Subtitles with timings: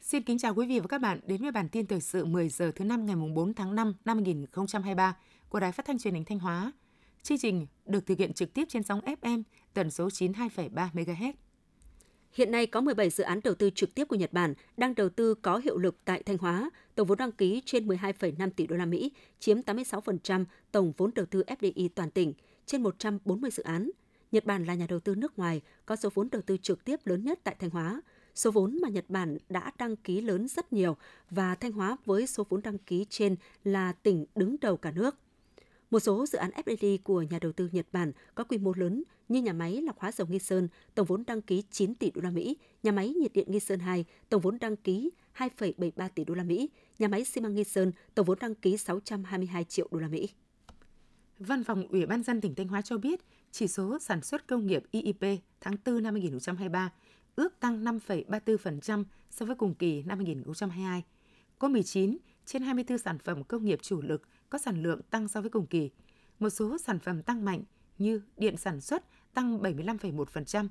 [0.00, 2.48] Xin kính chào quý vị và các bạn đến với bản tin thời sự 10
[2.48, 5.16] giờ thứ năm ngày 4 tháng 5 năm 2023
[5.48, 6.72] của Đài Phát thanh Truyền hình Thanh Hóa.
[7.22, 9.42] Chương trình được thực hiện trực tiếp trên sóng FM
[9.74, 11.32] tần số 92,3 MHz.
[12.34, 15.08] Hiện nay có 17 dự án đầu tư trực tiếp của Nhật Bản đang đầu
[15.08, 18.76] tư có hiệu lực tại Thanh Hóa, tổng vốn đăng ký trên 12,5 tỷ đô
[18.76, 22.32] la Mỹ, chiếm 86% tổng vốn đầu tư FDI toàn tỉnh,
[22.66, 23.90] trên 140 dự án.
[24.32, 27.00] Nhật Bản là nhà đầu tư nước ngoài có số vốn đầu tư trực tiếp
[27.04, 28.02] lớn nhất tại Thanh Hóa.
[28.34, 30.96] Số vốn mà Nhật Bản đã đăng ký lớn rất nhiều
[31.30, 35.16] và Thanh Hóa với số vốn đăng ký trên là tỉnh đứng đầu cả nước.
[35.92, 39.02] Một số dự án FDI của nhà đầu tư Nhật Bản có quy mô lớn
[39.28, 42.20] như nhà máy lọc hóa dầu Nghi Sơn, tổng vốn đăng ký 9 tỷ đô
[42.20, 46.24] la Mỹ, nhà máy nhiệt điện Nghi Sơn 2, tổng vốn đăng ký 2,73 tỷ
[46.24, 49.88] đô la Mỹ, nhà máy xi măng Nghi Sơn, tổng vốn đăng ký 622 triệu
[49.90, 50.28] đô la Mỹ.
[51.38, 54.66] Văn phòng Ủy ban dân tỉnh Thanh Hóa cho biết, chỉ số sản xuất công
[54.66, 56.92] nghiệp IIP tháng 4 năm 2023
[57.36, 61.02] ước tăng 5,34% so với cùng kỳ năm 2022.
[61.58, 65.40] Có 19 trên 24 sản phẩm công nghiệp chủ lực có sản lượng tăng so
[65.40, 65.90] với cùng kỳ.
[66.38, 67.62] Một số sản phẩm tăng mạnh
[67.98, 70.68] như điện sản xuất tăng 75,1%,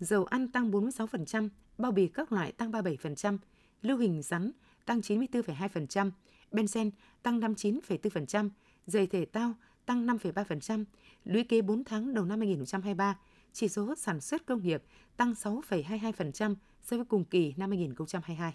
[0.00, 3.38] dầu ăn tăng 46%, bao bì các loại tăng 37%,
[3.82, 4.50] lưu hình rắn
[4.86, 6.10] tăng 94,2%,
[6.52, 6.90] benzen
[7.22, 8.50] tăng 59,4%,
[8.86, 9.54] giày thể thao
[9.86, 10.84] tăng 5,3%,
[11.24, 13.18] lũy kế 4 tháng đầu năm 2023,
[13.52, 14.82] chỉ số sản xuất công nghiệp
[15.16, 18.54] tăng 6,22% so với cùng kỳ năm 2022.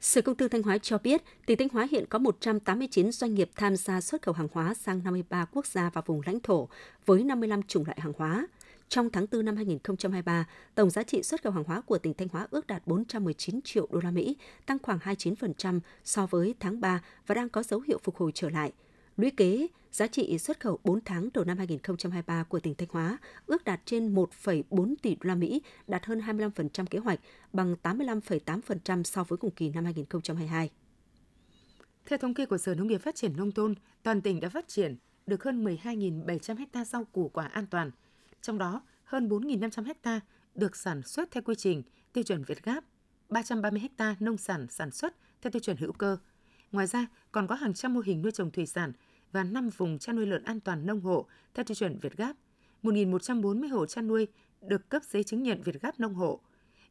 [0.00, 3.50] Sở Công Thương Thanh Hóa cho biết, tỉnh Thanh Hóa hiện có 189 doanh nghiệp
[3.56, 6.68] tham gia xuất khẩu hàng hóa sang 53 quốc gia và vùng lãnh thổ
[7.06, 8.46] với 55 chủng loại hàng hóa.
[8.88, 12.28] Trong tháng 4 năm 2023, tổng giá trị xuất khẩu hàng hóa của tỉnh Thanh
[12.28, 17.02] Hóa ước đạt 419 triệu đô la Mỹ, tăng khoảng 29% so với tháng 3
[17.26, 18.72] và đang có dấu hiệu phục hồi trở lại.
[19.20, 23.18] Lũy kế, giá trị xuất khẩu 4 tháng đầu năm 2023 của tỉnh Thanh Hóa
[23.46, 27.20] ước đạt trên 1,4 tỷ đô la Mỹ, đạt hơn 25% kế hoạch,
[27.52, 30.70] bằng 85,8% so với cùng kỳ năm 2022.
[32.06, 34.68] Theo thống kê của Sở Nông nghiệp Phát triển Nông thôn, toàn tỉnh đã phát
[34.68, 34.96] triển
[35.26, 37.90] được hơn 12.700 ha rau củ quả an toàn,
[38.40, 40.20] trong đó hơn 4.500 ha
[40.54, 42.84] được sản xuất theo quy trình tiêu chuẩn Việt Gáp,
[43.28, 46.18] 330 ha nông sản sản xuất theo tiêu chuẩn hữu cơ.
[46.72, 48.92] Ngoài ra, còn có hàng trăm mô hình nuôi trồng thủy sản
[49.32, 52.36] và 5 vùng chăn nuôi lợn an toàn nông hộ theo tiêu chuẩn Việt Gáp.
[52.82, 54.26] 1.140 hộ chăn nuôi
[54.60, 56.40] được cấp giấy chứng nhận Việt Gáp nông hộ.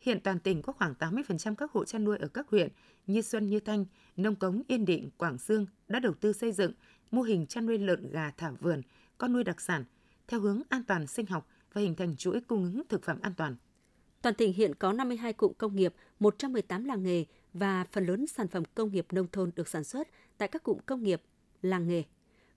[0.02, 2.70] Hiện toàn tỉnh có khoảng 80% các hộ chăn nuôi ở các huyện
[3.08, 3.86] như Xuân Như Thanh,
[4.18, 6.72] Nông Cống, Yên Định, Quảng Dương đã đầu tư xây dựng
[7.12, 8.82] mô hình chăn nuôi lợn gà thả vườn,
[9.18, 9.84] con nuôi đặc sản
[10.28, 13.34] theo hướng an toàn sinh học và hình thành chuỗi cung ứng thực phẩm an
[13.38, 13.56] toàn.
[14.22, 18.48] Toàn tỉnh hiện có 52 cụm công nghiệp, 118 làng nghề và phần lớn sản
[18.48, 20.08] phẩm công nghiệp nông thôn được sản xuất
[20.38, 21.22] tại các cụm công nghiệp,
[21.62, 22.04] làng nghề.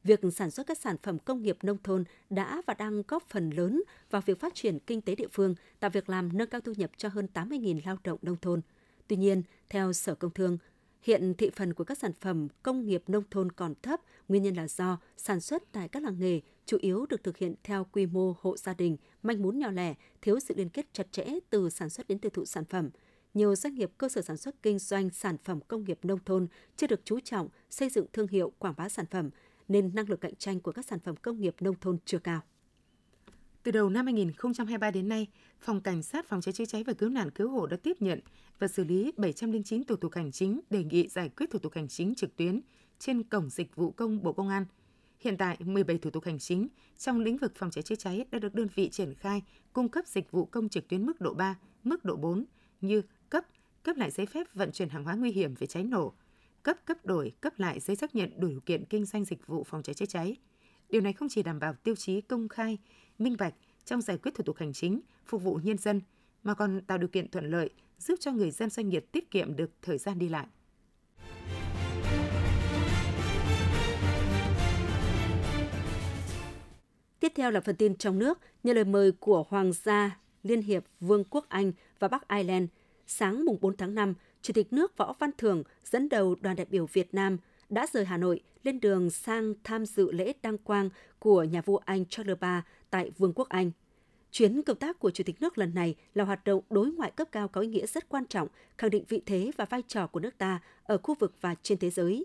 [0.04, 3.50] Việc sản xuất các sản phẩm công nghiệp nông thôn đã và đang góp phần
[3.50, 6.72] lớn vào việc phát triển kinh tế địa phương, tạo việc làm nâng cao thu
[6.76, 8.60] nhập cho hơn 80.000 lao động nông thôn.
[9.08, 10.58] Tuy nhiên, theo Sở Công Thương,
[11.02, 14.54] hiện thị phần của các sản phẩm công nghiệp nông thôn còn thấp, nguyên nhân
[14.54, 18.06] là do sản xuất tại các làng nghề chủ yếu được thực hiện theo quy
[18.06, 21.70] mô hộ gia đình, manh mún nhỏ lẻ, thiếu sự liên kết chặt chẽ từ
[21.70, 22.90] sản xuất đến tiêu thụ sản phẩm–
[23.34, 26.46] nhiều doanh nghiệp cơ sở sản xuất kinh doanh sản phẩm công nghiệp nông thôn
[26.76, 29.30] chưa được chú trọng xây dựng thương hiệu quảng bá sản phẩm,
[29.72, 32.40] nên năng lực cạnh tranh của các sản phẩm công nghiệp nông thôn chưa cao.
[33.62, 35.26] Từ đầu năm 2023 đến nay,
[35.60, 38.20] Phòng Cảnh sát Phòng cháy chữa cháy và Cứu nạn Cứu hộ đã tiếp nhận
[38.58, 41.88] và xử lý 709 thủ tục hành chính đề nghị giải quyết thủ tục hành
[41.88, 42.60] chính trực tuyến
[42.98, 44.64] trên cổng dịch vụ công Bộ Công an.
[45.20, 46.68] Hiện tại, 17 thủ tục hành chính
[46.98, 50.06] trong lĩnh vực phòng cháy chữa cháy đã được đơn vị triển khai cung cấp
[50.06, 52.44] dịch vụ công trực tuyến mức độ 3, mức độ 4
[52.80, 53.44] như cấp,
[53.82, 56.12] cấp lại giấy phép vận chuyển hàng hóa nguy hiểm về cháy nổ,
[56.62, 59.64] cấp cấp đổi, cấp lại giấy xác nhận đủ điều kiện kinh doanh dịch vụ
[59.64, 60.36] phòng cháy chữa cháy.
[60.88, 62.78] Điều này không chỉ đảm bảo tiêu chí công khai,
[63.18, 66.00] minh bạch trong giải quyết thủ tục hành chính, phục vụ nhân dân,
[66.42, 69.56] mà còn tạo điều kiện thuận lợi giúp cho người dân doanh nghiệp tiết kiệm
[69.56, 70.46] được thời gian đi lại.
[77.20, 80.84] Tiếp theo là phần tin trong nước, nhờ lời mời của Hoàng gia Liên hiệp
[81.00, 82.68] Vương quốc Anh và Bắc Ireland–
[83.06, 86.66] sáng mùng 4 tháng 5, Chủ tịch nước Võ Văn Thưởng dẫn đầu đoàn đại
[86.70, 87.36] biểu Việt Nam
[87.68, 91.76] đã rời Hà Nội lên đường sang tham dự lễ đăng quang của nhà vua
[91.76, 92.60] Anh Charles III
[92.90, 93.70] tại Vương quốc Anh.
[94.30, 97.28] Chuyến công tác của Chủ tịch nước lần này là hoạt động đối ngoại cấp
[97.32, 98.48] cao có ý nghĩa rất quan trọng,
[98.78, 101.78] khẳng định vị thế và vai trò của nước ta ở khu vực và trên
[101.78, 102.24] thế giới.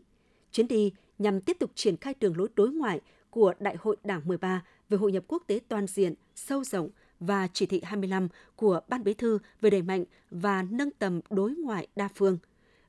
[0.52, 4.22] Chuyến đi nhằm tiếp tục triển khai đường lối đối ngoại của Đại hội Đảng
[4.26, 8.80] 13 về hội nhập quốc tế toàn diện, sâu rộng, và chỉ thị 25 của
[8.88, 12.38] Ban Bí thư về đẩy mạnh và nâng tầm đối ngoại đa phương.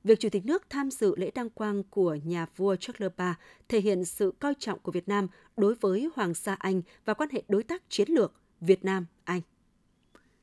[0.04, 3.26] Việc Chủ tịch nước tham dự lễ đăng quang của nhà vua Charles III
[3.68, 7.30] thể hiện sự coi trọng của Việt Nam đối với Hoàng gia Anh và quan
[7.32, 9.40] hệ đối tác chiến lược Việt Nam-Anh.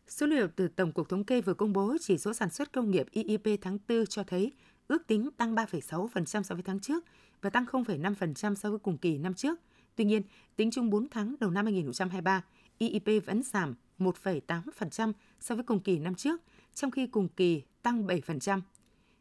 [0.07, 2.91] Số liệu từ Tổng cục Thống kê vừa công bố chỉ số sản xuất công
[2.91, 4.51] nghiệp IIP tháng 4 cho thấy
[4.87, 7.03] ước tính tăng 3,6% so với tháng trước
[7.41, 9.59] và tăng 0,5% so với cùng kỳ năm trước.
[9.95, 10.21] Tuy nhiên,
[10.55, 12.43] tính chung 4 tháng đầu năm 2023,
[12.77, 16.41] IIP vẫn giảm 1,8% so với cùng kỳ năm trước,
[16.73, 18.61] trong khi cùng kỳ tăng 7%.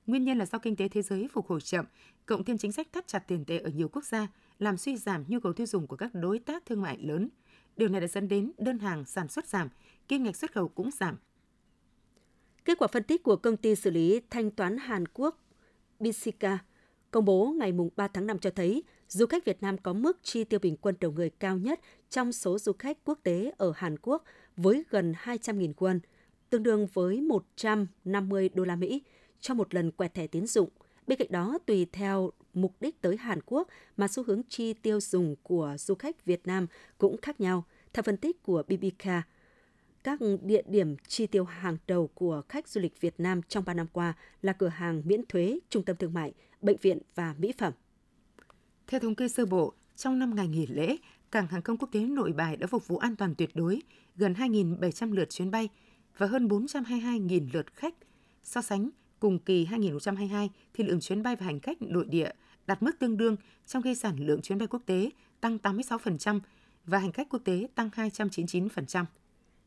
[0.06, 1.84] Nguyên nhân là do kinh tế thế giới phục hồi chậm,
[2.26, 4.28] cộng thêm chính sách thắt chặt tiền tệ ở nhiều quốc gia,
[4.58, 7.28] làm suy giảm nhu cầu tiêu dùng của các đối tác thương mại lớn.
[7.76, 9.68] Điều này đã dẫn đến đơn hàng sản xuất giảm,
[10.08, 11.16] kim ngạch xuất khẩu cũng giảm.
[12.64, 15.40] Kết quả phân tích của công ty xử lý thanh toán Hàn Quốc
[16.00, 16.58] Bisika
[17.10, 18.82] công bố ngày 3 tháng 5 cho thấy
[19.14, 21.80] du khách Việt Nam có mức chi tiêu bình quân đầu người cao nhất
[22.10, 24.24] trong số du khách quốc tế ở Hàn Quốc
[24.56, 25.98] với gần 200.000 won,
[26.50, 29.02] tương đương với 150 đô la Mỹ
[29.40, 30.68] cho một lần quẹt thẻ tín dụng.
[31.06, 35.00] Bên cạnh đó, tùy theo mục đích tới Hàn Quốc mà xu hướng chi tiêu
[35.00, 36.66] dùng của du khách Việt Nam
[36.98, 37.64] cũng khác nhau.
[37.92, 39.08] Theo phân tích của BBK,
[40.04, 43.74] các địa điểm chi tiêu hàng đầu của khách du lịch Việt Nam trong 3
[43.74, 47.52] năm qua là cửa hàng miễn thuế, trung tâm thương mại, bệnh viện và mỹ
[47.58, 47.72] phẩm.
[48.86, 50.96] Theo thống kê sơ bộ, trong năm ngày nghỉ lễ,
[51.30, 53.82] cảng hàng không quốc tế Nội Bài đã phục vụ an toàn tuyệt đối
[54.16, 55.68] gần 2.700 lượt chuyến bay
[56.18, 57.94] và hơn 422.000 lượt khách.
[58.42, 58.90] So sánh
[59.20, 62.30] cùng kỳ 2022 thì lượng chuyến bay và hành khách nội địa
[62.66, 63.36] đạt mức tương đương,
[63.66, 65.10] trong khi sản lượng chuyến bay quốc tế
[65.40, 66.40] tăng 86%
[66.86, 69.04] và hành khách quốc tế tăng 299%.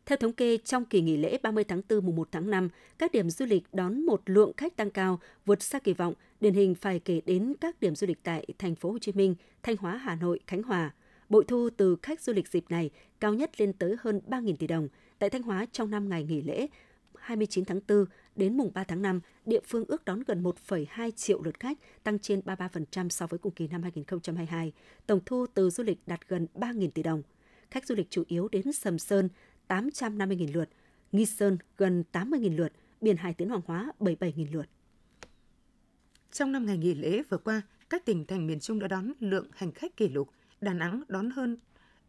[0.07, 3.11] Theo thống kê, trong kỳ nghỉ lễ 30 tháng 4 mùng 1 tháng 5, các
[3.11, 6.75] điểm du lịch đón một lượng khách tăng cao, vượt xa kỳ vọng, điển hình
[6.75, 9.97] phải kể đến các điểm du lịch tại thành phố Hồ Chí Minh, Thanh Hóa,
[9.97, 10.93] Hà Nội, Khánh Hòa.
[11.29, 12.89] Bội thu từ khách du lịch dịp này
[13.19, 14.87] cao nhất lên tới hơn 3.000 tỷ đồng.
[15.19, 16.67] Tại Thanh Hóa trong năm ngày nghỉ lễ
[17.15, 18.05] 29 tháng 4
[18.35, 22.19] đến mùng 3 tháng 5, địa phương ước đón gần 1,2 triệu lượt khách, tăng
[22.19, 24.71] trên 33% so với cùng kỳ năm 2022.
[25.05, 27.23] Tổng thu từ du lịch đạt gần 3.000 tỷ đồng.
[27.71, 29.29] Khách du lịch chủ yếu đến Sầm Sơn,
[29.67, 30.69] 850.000 lượt,
[31.11, 34.65] Nghi Sơn gần 80.000 lượt, Biển Hải Tiến Hoàng Hóa 77.000 lượt.
[36.31, 39.47] Trong năm ngày nghỉ lễ vừa qua, các tỉnh thành miền Trung đã đón lượng
[39.55, 40.29] hành khách kỷ lục.
[40.61, 41.57] Đà Nẵng đón hơn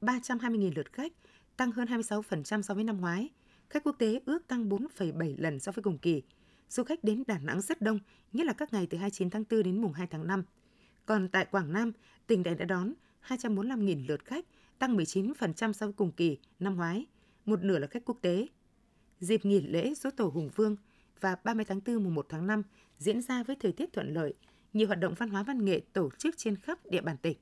[0.00, 1.12] 320.000 lượt khách,
[1.56, 3.28] tăng hơn 26% so với năm ngoái.
[3.70, 6.22] Khách quốc tế ước tăng 4,7 lần so với cùng kỳ.
[6.68, 7.98] Du khách đến Đà Nẵng rất đông,
[8.32, 10.42] nhất là các ngày từ 29 tháng 4 đến mùng 2 tháng 5.
[11.06, 11.92] Còn tại Quảng Nam,
[12.26, 12.92] tỉnh này đã đón
[13.28, 14.44] 245.000 lượt khách,
[14.78, 17.06] tăng 19% so với cùng kỳ năm ngoái
[17.48, 18.46] một nửa là khách quốc tế.
[19.20, 20.76] Dịp nghỉ lễ dỗ tổ Hùng Vương
[21.20, 22.62] và 30 tháng 4 mùng 1 tháng 5
[22.98, 24.34] diễn ra với thời tiết thuận lợi,
[24.72, 27.36] nhiều hoạt động văn hóa văn nghệ tổ chức trên khắp địa bàn tỉnh.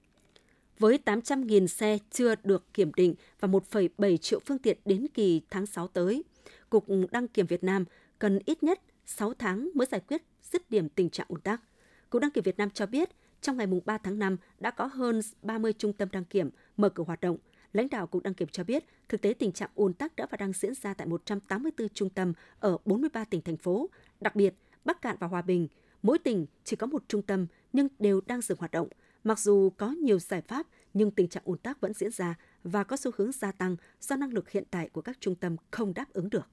[0.78, 5.66] Với 800.000 xe chưa được kiểm định và 1,7 triệu phương tiện đến kỳ tháng
[5.66, 6.24] 6 tới,
[6.70, 7.84] Cục Đăng kiểm Việt Nam
[8.18, 11.62] cần ít nhất 6 tháng mới giải quyết dứt điểm tình trạng ùn tắc.
[12.10, 13.08] Cục Đăng kiểm Việt Nam cho biết,
[13.40, 17.04] trong ngày 3 tháng 5 đã có hơn 30 trung tâm đăng kiểm mở cửa
[17.04, 17.36] hoạt động,
[17.76, 20.36] Lãnh đạo Cục Đăng kiểm cho biết, thực tế tình trạng ùn tắc đã và
[20.36, 23.90] đang diễn ra tại 184 trung tâm ở 43 tỉnh, thành phố.
[24.20, 25.68] Đặc biệt, Bắc Cạn và Hòa Bình,
[26.02, 28.88] mỗi tỉnh chỉ có một trung tâm nhưng đều đang dừng hoạt động.
[29.24, 32.34] Mặc dù có nhiều giải pháp, nhưng tình trạng ùn tắc vẫn diễn ra
[32.64, 35.56] và có xu hướng gia tăng do năng lực hiện tại của các trung tâm
[35.70, 36.48] không đáp ứng được.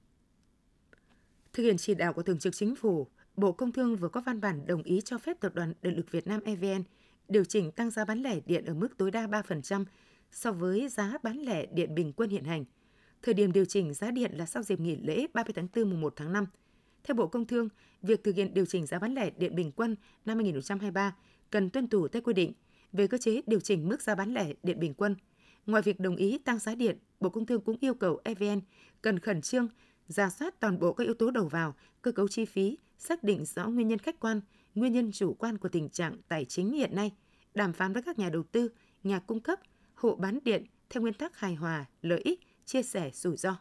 [1.52, 3.06] Thực hiện chỉ đạo của Thường trực Chính phủ,
[3.36, 6.10] Bộ Công Thương vừa có văn bản đồng ý cho phép Tập đoàn Điện lực
[6.10, 6.82] Việt Nam EVN
[7.28, 9.84] điều chỉnh tăng giá bán lẻ điện ở mức tối đa 3%
[10.34, 12.64] so với giá bán lẻ điện bình quân hiện hành.
[13.22, 16.00] Thời điểm điều chỉnh giá điện là sau dịp nghỉ lễ 30 tháng 4 mùng
[16.00, 16.46] 1 tháng 5.
[17.04, 17.68] Theo Bộ Công Thương,
[18.02, 21.16] việc thực hiện điều chỉnh giá bán lẻ điện bình quân năm 2023
[21.50, 22.52] cần tuân thủ theo quy định
[22.92, 25.16] về cơ chế điều chỉnh mức giá bán lẻ điện bình quân.
[25.66, 28.60] Ngoài việc đồng ý tăng giá điện, Bộ Công Thương cũng yêu cầu EVN
[29.02, 29.68] cần khẩn trương
[30.08, 33.44] ra soát toàn bộ các yếu tố đầu vào, cơ cấu chi phí, xác định
[33.44, 34.40] rõ nguyên nhân khách quan,
[34.74, 37.12] nguyên nhân chủ quan của tình trạng tài chính hiện nay,
[37.54, 38.68] đàm phán với các nhà đầu tư,
[39.02, 39.60] nhà cung cấp–
[40.04, 43.56] hộ bán điện theo nguyên tắc hài hòa, lợi ích, chia sẻ rủi ro.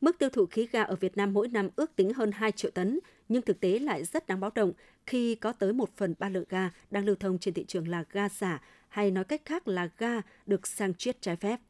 [0.00, 2.70] Mức tiêu thụ khí ga ở Việt Nam mỗi năm ước tính hơn 2 triệu
[2.70, 4.72] tấn, nhưng thực tế lại rất đáng báo động
[5.06, 8.04] khi có tới 1 phần 3 lượng ga đang lưu thông trên thị trường là
[8.10, 11.60] ga giả, hay nói cách khác là ga được sang chiết trái phép.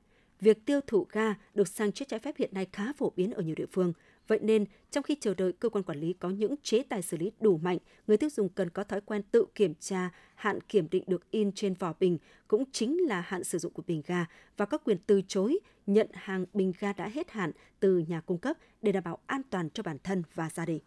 [0.43, 3.43] Việc tiêu thụ ga được sang chiết trái phép hiện nay khá phổ biến ở
[3.43, 3.93] nhiều địa phương–
[4.29, 7.17] Vậy nên, trong khi chờ đợi cơ quan quản lý có những chế tài xử
[7.17, 10.89] lý đủ mạnh, người tiêu dùng cần có thói quen tự kiểm tra hạn kiểm
[10.91, 12.19] định được in trên vỏ bình,
[12.49, 16.07] cũng chính là hạn sử dụng của bình ga và có quyền từ chối nhận
[16.13, 19.71] hàng bình ga đã hết hạn từ nhà cung cấp để đảm bảo an toàn
[19.71, 20.81] cho bản thân và gia đình.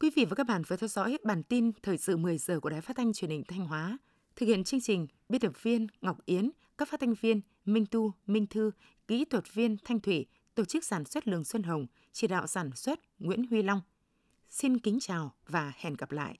[0.00, 2.70] Quý vị và các bạn vừa theo dõi bản tin thời sự 10 giờ của
[2.70, 3.98] Đài Phát thanh Truyền hình Thanh Hóa.
[4.36, 8.12] Thực hiện chương trình, biên tập viên Ngọc Yến, các phát thanh viên Minh Tu,
[8.26, 8.70] Minh Thư,
[9.08, 12.70] kỹ thuật viên Thanh Thủy, tổ chức sản xuất Lường Xuân Hồng, chỉ đạo sản
[12.74, 13.80] xuất Nguyễn Huy Long.
[14.48, 16.38] Xin kính chào và hẹn gặp lại.